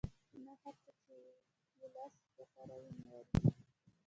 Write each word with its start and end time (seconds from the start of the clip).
نه 0.45 0.53
هر 0.61 0.75
څه 0.83 0.91
چې 1.03 1.15
وولس 1.79 2.13
وکاروي 2.39 2.89
معیاري 2.97 3.31
دي. 3.41 3.49